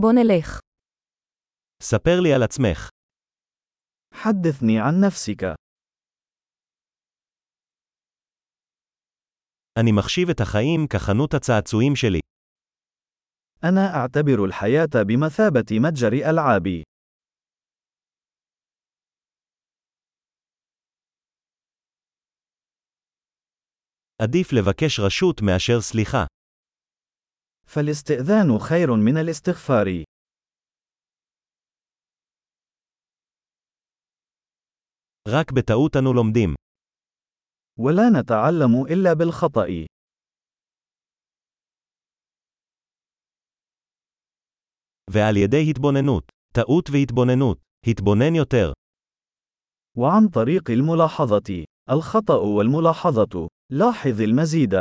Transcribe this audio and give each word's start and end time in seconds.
בוא 0.00 0.12
נלך. 0.12 0.60
ספר 1.82 2.20
לי 2.22 2.34
על 2.34 2.42
עצמך. 2.42 2.88
حدثني 4.14 4.78
عن 4.80 4.94
نفسك. 5.06 5.42
אני 9.78 9.92
מחשיב 9.92 10.30
את 10.30 10.40
החיים 10.40 10.86
כחנות 10.90 11.34
הצעצועים 11.34 11.96
שלי. 11.96 12.20
أنا 13.64 13.94
أعتبر 13.94 14.44
الحياة 14.44 15.02
بمثابة 15.06 15.80
متجر 15.80 16.12
ألعاب. 16.30 16.82
עדיף 24.22 24.52
לבקש 24.52 25.00
רשות 25.00 25.40
מאשר 25.42 25.80
סליחה. 25.80 26.26
فالاستئذان 27.65 28.59
خير 28.59 28.95
من 29.05 29.17
الاستغفار. 29.17 29.87
רק 35.27 35.51
בטעות 35.51 35.95
אנו 35.95 36.13
לומדים. 36.13 36.55
ولا 37.79 38.21
نتعلم 38.21 38.85
إلا 38.85 39.13
بالخطأ. 39.13 39.85
ועל 45.09 45.37
ידי 45.37 45.69
התבוננות. 45.69 46.23
טעות 46.53 46.89
והתבוננות. 46.89 47.57
התבונן 47.87 48.35
יותר. 48.35 48.73
وعن 49.97 50.27
طريق 50.27 50.71
الملاحظة. 50.71 51.65
الخطأ 51.89 52.37
والملاحظة. 52.57 53.47
لاحظ 53.69 54.21
المزيد. 54.21 54.73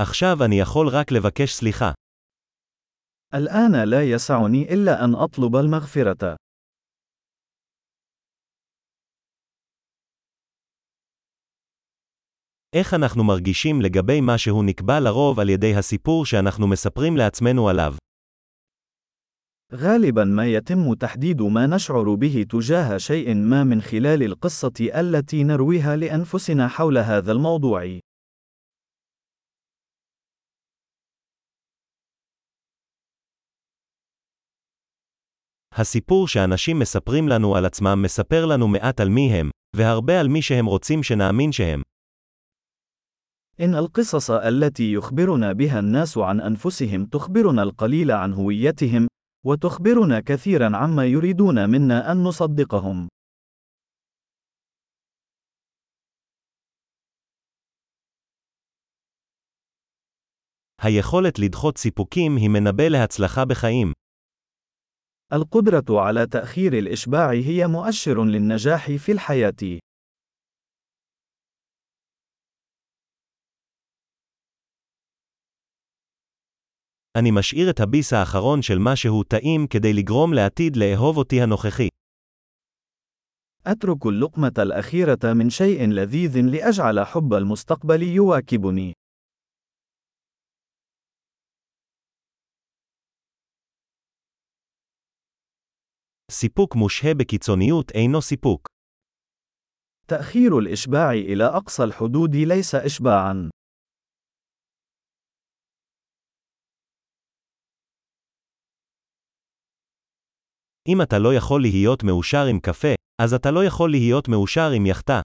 עכשיו 0.00 0.44
אני 0.44 0.60
יכול 0.60 0.88
רק 0.88 1.12
לבקש 1.12 1.52
סליחה. 1.54 1.92
الآن 3.34 3.88
لا 3.88 4.02
يسعني 4.02 4.74
إلا 4.74 5.04
أن 5.04 5.14
أطلب 5.14 5.56
المغفرة. 5.56 6.36
איך 12.74 12.94
אנחנו 12.94 13.24
מרגישים 13.24 13.80
לגבי 13.80 14.20
מה 14.20 14.38
שהוא 14.38 14.64
נקבע 14.64 15.00
לרוב 15.00 15.40
על 15.40 15.48
ידי 15.48 15.74
הסיפור 15.74 16.26
שאנחנו 16.26 16.66
מספרים 16.66 17.16
לעצמנו 17.16 17.68
עליו? 17.68 17.94
غالبا 19.72 20.24
ما 20.24 20.46
يتم 20.46 20.94
تحديد 20.94 21.42
ما 21.42 21.66
نشعر 21.66 22.14
به 22.14 22.46
تجاه 22.50 22.96
شيء 22.96 23.34
ما 23.34 23.64
من 23.64 23.80
خلال 23.82 24.22
القصة 24.22 24.90
التي 25.00 25.44
نرويها 25.44 25.96
لأنفسنا 25.96 26.68
حول 26.68 26.98
هذا 26.98 27.32
الموضوع. 27.32 27.98
הסיפור 35.74 36.28
שאנשים 36.28 36.78
מספרים 36.78 37.28
לנו 37.28 37.56
על 37.56 37.64
עצמם 37.64 38.02
מספר 38.02 38.46
לנו 38.46 38.68
מעט 38.68 39.00
על 39.00 39.08
מי 39.08 39.32
הם, 39.32 39.50
והרבה 39.76 40.20
על 40.20 40.28
מי 40.28 40.42
שהם 40.42 40.66
רוצים 40.66 41.02
שנאמין 41.02 41.52
שהם. 41.52 41.82
إن 43.60 43.74
القصص 43.74 44.30
التي 44.30 44.92
يخبرنا 44.92 45.52
بها 45.52 45.78
الناس 45.78 46.18
عن 46.18 46.40
أنفسهم 46.40 47.06
تخبرنا 47.06 47.62
القليل 47.62 48.10
عن 48.10 48.32
هويتهم، 48.32 49.06
وتخبرنا 49.46 50.20
كثيرا 50.20 50.76
عما 50.76 51.04
يريدون 51.06 51.70
منا 51.70 52.12
أن 52.12 52.24
نصدقهم. 52.24 53.08
היכולת 60.82 61.38
לדחות 61.38 61.78
סיפוקים 61.78 62.36
היא 62.36 62.48
מנבא 62.50 62.88
להצלחה 62.88 63.44
בחיים. 63.44 63.92
القدرة 65.34 66.00
على 66.00 66.26
تأخير 66.26 66.78
الإشباع 66.78 67.30
هي 67.30 67.66
مؤشر 67.66 68.24
للنجاح 68.24 68.90
في 68.90 69.12
الحياة. 69.12 69.80
אני 77.18 77.30
משאיר 77.30 77.70
את 77.70 77.80
הביס 77.80 78.12
האחרון 78.12 78.62
של 78.62 78.78
משהו 78.78 79.24
טעים 79.24 79.66
כדי 79.66 79.92
לגרום 79.92 80.34
לעתיד 80.34 80.76
לאהוב 80.76 81.16
אותי 81.16 81.42
הנוכחי. 81.42 81.88
أترك 83.66 84.06
اللقمة 84.06 84.54
الأخيرة 84.58 85.32
من 85.32 85.50
شيء 85.50 85.88
لذيذ 85.88 86.40
لأجعل 86.40 87.06
حب 87.06 87.34
المستقبل 87.34 88.02
يواكبني. 88.02 88.92
סיפוק 96.34 96.76
מושהה 96.76 97.14
בקיצוניות 97.14 97.90
אינו 97.90 98.22
סיפוק. 98.22 98.68
تأخير 100.08 100.58
الإشباع 100.58 101.12
إلى 101.12 101.44
أقصى 101.44 101.84
الحدود 101.84 102.36
ليس 102.36 102.74
إشباعًا. 102.74 103.50
אם 110.88 111.02
אתה 111.02 111.18
לא 111.18 111.34
יכול 111.34 111.62
להיות 111.62 112.02
מאושר 112.04 112.44
עם 112.50 112.60
קפה, 112.60 112.94
אז 113.22 113.34
אתה 113.34 113.50
לא 113.50 113.64
יכול 113.64 113.90
להיות 113.90 114.28
מאושר 114.28 114.70
עם 114.76 114.86
יאכטה. 114.86 115.20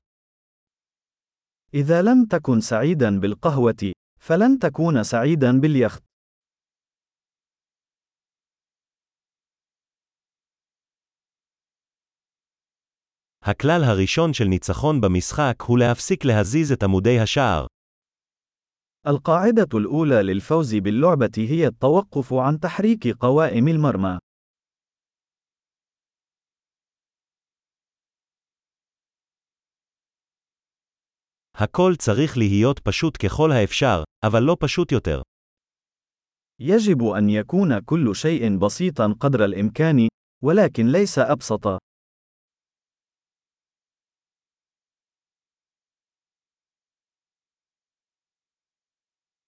إذا 1.73 2.01
لم 2.01 2.25
تكن 2.29 2.59
سعيدا 2.62 3.19
بالقهوة، 3.19 3.91
فلن 4.19 4.59
تكون 4.59 5.03
سعيدا 5.03 5.59
باليخت. 5.62 6.09
הכלל 13.44 13.84
הראשון 13.84 14.34
של 14.34 14.46
ניצחון 14.46 15.01
במשחק 15.01 15.62
הוא 15.62 15.79
להפסיק 15.79 16.25
להזיז 16.25 16.72
את 16.72 16.84
עמודי 16.84 17.19
השער. 17.19 17.66
القاعدة 19.07 19.68
الأولى 19.73 20.23
للفوز 20.23 20.75
باللعبة 20.75 21.31
هي 21.38 21.68
التوقف 21.68 22.34
عن 22.34 22.59
تحريك 22.59 23.07
قوائم 23.07 23.68
المرمى. 23.68 24.18
הכל 31.57 31.94
צריך 31.97 32.38
להיות 32.38 32.79
פשוט 32.79 33.18
ככל 33.18 33.51
האפשר, 33.51 34.03
אבל 34.25 34.44
לא 34.44 34.57
פשוט 34.59 34.91
יותר. 34.91 35.22
يجب 36.59 37.03
أن 37.03 37.29
يكون 37.29 37.79
كل 37.79 38.16
شيء 38.16 38.57
بسيطا 38.57 39.16
قدر 39.19 39.46
الإمكان، 39.46 40.07
ولكن 40.44 40.88
ليس 40.88 41.19
أبسط. 41.19 41.68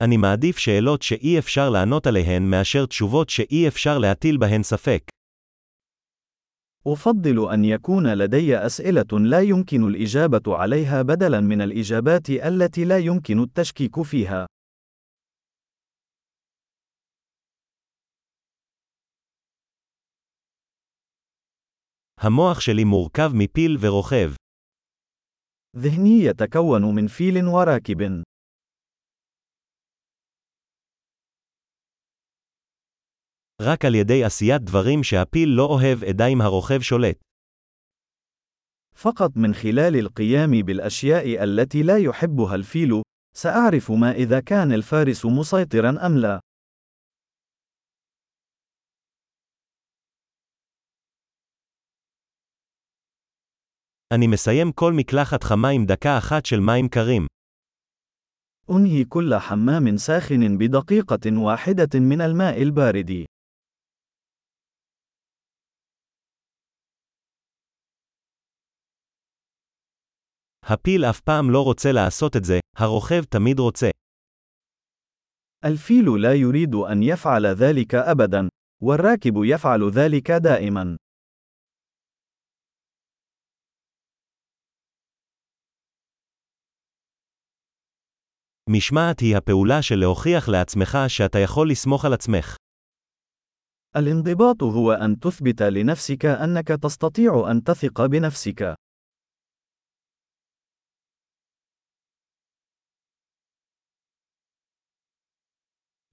אני 0.04 0.18
מעדיף 0.18 0.58
שאלות 0.58 1.02
שאי 1.02 1.40
אפשר 1.40 1.70
לענות 1.70 2.08
עליהן 2.08 2.44
מאשר 2.44 2.86
תשובות 2.86 3.30
שאי 3.30 3.68
אפשר 3.68 3.98
להטיל 3.98 4.38
בהן 4.38 4.64
ספק. 4.64 5.02
أفضل 6.88 7.54
أن 7.54 7.66
يكون 7.66 8.14
لدي 8.14 8.58
أسئلة 8.58 9.20
لا 9.20 9.42
يمكن 9.42 9.88
الإجابة 9.88 10.58
عليها 10.58 11.02
بدلاً 11.02 11.40
من 11.42 11.62
الإجابات 11.62 12.30
التي 12.30 12.86
لا 12.86 12.98
يمكن 12.98 13.40
التشكيك 13.40 14.02
فيها. 14.02 14.46
המוח 22.22 22.60
שלי 22.60 22.84
מורכב 22.84 23.32
מפיל 23.34 23.78
ורוכב. 23.80 24.32
ذهني 25.78 26.24
يتكون 26.24 26.96
من 26.96 27.08
فيل 27.08 27.46
وراكب. 27.46 28.24
רק 33.62 33.86
על 33.86 33.96
ידי 33.96 34.24
עשיית 34.24 34.62
דברים 34.62 35.04
שהפיל 35.04 35.50
לא 35.50 35.66
אוהב 35.66 36.04
אדע 36.04 36.28
אם 36.28 36.42
הרוכב 36.42 36.82
שולט. 36.82 37.18
فقط 38.96 39.38
من 39.38 39.54
خلال 39.54 39.96
القيام 39.96 40.62
بالأشياء 40.62 41.44
التي 41.44 41.84
لا 41.84 41.98
يحبها 41.98 42.56
الفيل، 42.56 43.02
سأعرف 43.36 43.92
ما 43.92 44.12
إذا 44.12 44.40
كان 44.40 44.72
الفارس 44.72 45.26
مسيطرا 45.26 46.06
أم 46.06 46.18
لا. 46.18 46.40
אני 54.14 54.28
מסיים 54.28 54.72
כל 54.72 54.94
מקלחת 54.94 55.44
חמה 55.44 55.70
עם 55.70 55.86
דקה 55.86 56.18
אחת 56.18 56.46
של 56.46 56.60
מים 56.60 56.90
קרים. 56.90 57.28
أنهي 58.72 59.04
كل 59.06 59.36
حمام 59.36 59.98
ساخن 59.98 60.58
بدقيقة 60.58 61.38
واحدة 61.38 62.00
من 62.00 62.22
الماء 62.22 62.62
البارد. 62.62 63.31
הפיל 70.66 71.06
אף 71.06 71.20
פעם 71.20 71.52
לא 71.52 71.64
רוצה 71.64 71.92
לעשות 71.92 72.36
את 72.36 72.44
זה, 72.44 72.60
הרוכב 72.78 73.24
תמיד 73.24 73.60
רוצה. 73.60 73.90
الفيل 75.66 76.22
لا 76.22 76.34
يريد 76.34 76.76
أن 76.76 77.04
يفعل 77.04 77.46
ذلك 77.46 77.96
أبدا، 77.96 78.50
والراكب 78.84 79.34
يفعل 79.44 79.90
ذلك 79.92 80.32
دائما. 80.32 80.98
משמעת 88.70 89.20
היא 89.20 89.38
הפעולה 89.38 89.82
של 89.82 89.96
להוכיח 89.96 90.50
לעצמך 90.50 90.98
שאתה 91.08 91.40
יכול 91.40 91.72
לסמוך 91.72 92.06
על 92.06 92.14
עצמך. 92.14 92.56
الانضباط 93.96 94.64
هو 94.64 94.92
أن 94.92 95.20
تثبت 95.20 95.62
لنفسك 95.62 96.26
أنك 96.26 96.68
تستطيع 96.68 97.52
أن 97.52 97.64
تثق 97.64 98.06
بنفسك. 98.06 98.81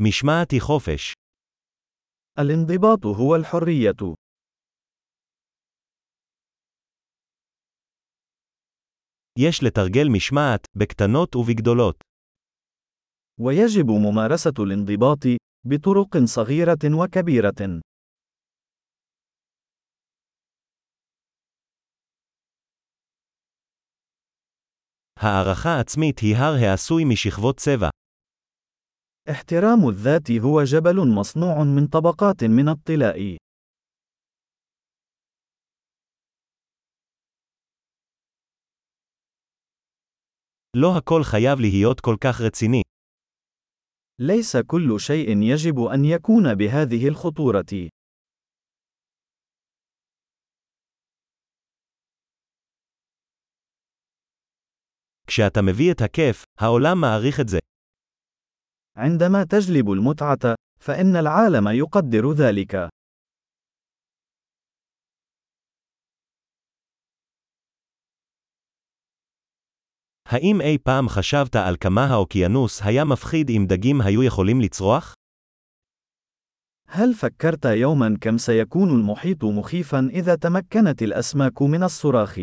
משמעת 0.02 0.50
היא 0.50 0.60
חופש. 0.60 1.12
الانضباط 2.38 3.06
هو 3.06 3.36
الحرية. 3.36 4.14
יש 9.38 9.62
לתרגל 9.62 10.08
משמעת, 10.16 10.66
בקטנות 10.76 11.36
ובגדולות. 11.36 11.96
ويجب 13.40 13.86
ممارسة 13.86 14.54
الانضباط 14.58 15.24
بطرق 15.66 16.24
صغيرة 16.24 16.84
وكبيرة. 17.00 17.80
הערכה 25.18 25.80
עצמית 25.80 26.18
היא 26.18 26.36
הר 26.36 26.54
העשוי 26.54 27.04
משכבות 27.04 27.56
צבע. 27.56 27.97
احترام 29.30 29.88
الذات 29.88 30.30
هو 30.30 30.64
جبل 30.64 31.14
مصنوع 31.14 31.64
من 31.64 31.86
طبقات 31.86 32.44
من 32.44 32.68
الطلاء. 32.68 33.36
לא 40.76 40.98
הכל 40.98 41.22
חייב 41.22 41.60
להיות 41.60 42.00
כל 42.00 42.16
כך 42.20 42.40
רציני. 42.40 42.82
ليس 44.18 44.56
كل 44.56 45.00
شيء 45.00 45.42
يجب 45.42 45.78
أن 45.94 46.04
يكون 46.04 46.54
بهذه 46.54 47.08
الخطورة. 47.08 47.88
כשאתה 55.26 55.62
מביא 55.62 55.92
את 55.92 56.00
הכיף, 56.00 56.44
העולם 56.60 57.00
מעריך 57.00 57.40
את 57.40 57.48
זה. 57.48 57.58
عندما 58.98 59.44
تجلب 59.44 59.90
المتعة، 59.90 60.54
فإن 60.80 61.16
العالم 61.16 61.68
يقدر 61.68 62.32
ذلك. 62.32 62.88
האם 70.28 70.60
אי 70.60 70.78
פעם 70.78 71.08
חשבת 71.08 71.56
על 71.56 71.76
כמה 71.80 72.04
האוקיינוס 72.04 72.82
היה 72.82 73.04
מפחיד 73.04 73.50
אם 73.50 73.66
דגים 73.68 74.00
היו 74.00 74.22
יכולים 74.22 74.60
לצרוח? 74.60 75.14
هل 76.88 77.14
فكرت 77.14 77.64
يوما 77.64 78.16
كم 78.20 78.38
سيكون 78.38 78.90
المحيط 78.90 79.44
مخيفا 79.44 80.08
إذا 80.12 80.34
تمكنت 80.34 81.02
الأسماك 81.02 81.62
من 81.62 81.82
الصراخ؟ 81.82 82.38